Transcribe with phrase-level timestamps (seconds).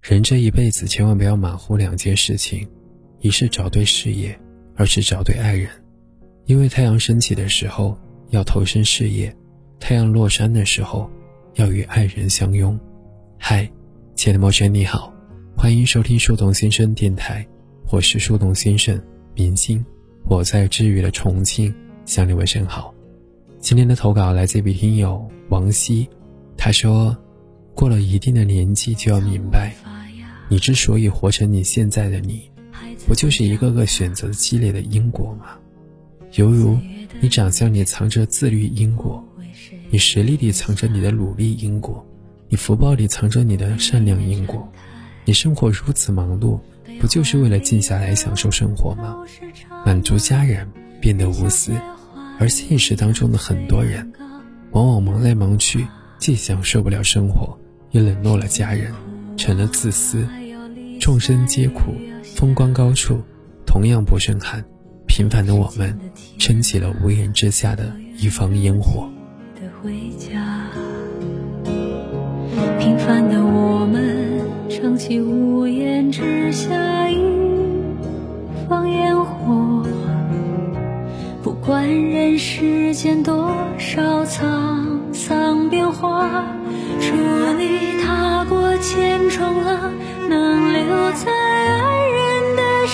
[0.00, 2.66] 人这一辈子千万不要马虎两件事情：
[3.20, 4.36] 一是找对事业，
[4.74, 5.68] 二是找对爱人。
[6.46, 7.96] 因为太阳升起的时候
[8.30, 9.34] 要投身事业，
[9.78, 11.08] 太阳落山的时候
[11.56, 12.78] 要与爱人相拥。
[13.38, 13.70] 嗨，
[14.14, 15.12] 亲爱的陌生你好，
[15.54, 17.46] 欢迎收听树洞先生电台，
[17.92, 18.98] 我是树洞先生
[19.34, 19.84] 明星，
[20.24, 21.72] 我在治愈的重庆
[22.06, 22.92] 向你问声好。
[23.60, 26.08] 今天的投稿来自一位听友王希，
[26.56, 27.14] 他说
[27.80, 29.72] ：“过了一定的年纪就要明白。”
[30.50, 32.42] 你之所以活成你现在的你，
[33.08, 35.56] 不就是一个个选择积累的因果吗？
[36.34, 36.76] 犹如
[37.22, 39.24] 你长相里藏着自律因果，
[39.88, 42.06] 你实力里藏着你的努力因果，
[42.50, 44.70] 你福报里藏着你的善良因果。
[45.24, 46.60] 你生活如此忙碌，
[47.00, 49.16] 不就是为了静下来享受生活吗？
[49.86, 50.70] 满足家人，
[51.00, 51.72] 变得无私。
[52.38, 54.12] 而现实当中的很多人，
[54.72, 55.86] 往往忙来忙去，
[56.18, 57.56] 既享受不了生活，
[57.90, 58.92] 也冷落了家人，
[59.36, 60.26] 成了自私。
[61.00, 61.94] 众生皆苦，
[62.36, 63.20] 风光高处，
[63.66, 64.64] 同样不胜寒。
[65.06, 65.98] 平凡的我们，
[66.38, 69.08] 撑起了屋檐之下的一方烟火。
[72.78, 77.16] 平凡的我们，撑起屋檐之下一
[78.68, 79.84] 方烟火。
[81.42, 86.46] 不管人世间多少沧桑变化，
[87.00, 87.16] 祝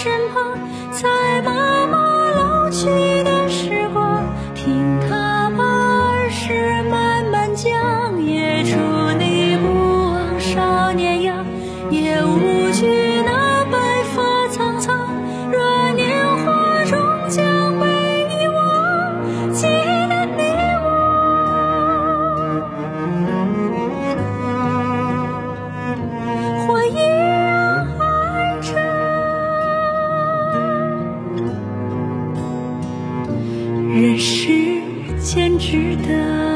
[0.07, 0.57] 身旁，
[0.93, 2.87] 在妈妈老去
[3.25, 4.23] 的时光，
[4.55, 8.23] 听她把儿时慢慢讲。
[8.25, 8.77] 也祝
[9.19, 11.45] 你不忘少年样，
[11.91, 12.66] 也无
[33.97, 34.51] 人世
[35.23, 36.56] 间值得。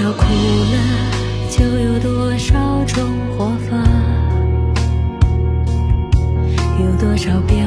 [0.00, 0.76] 多少苦乐，
[1.50, 3.04] 就有多少种
[3.36, 3.76] 活法；
[6.80, 7.59] 有多少变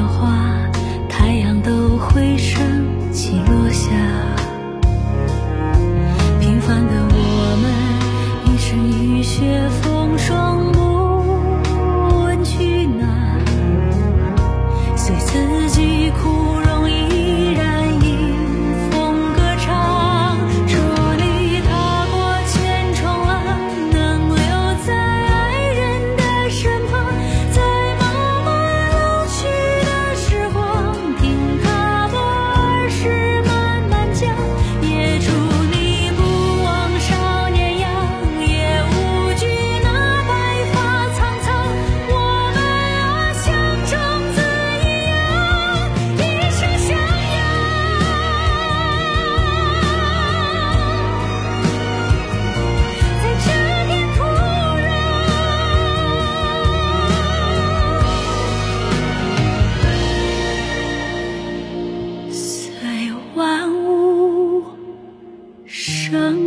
[66.10, 66.43] 生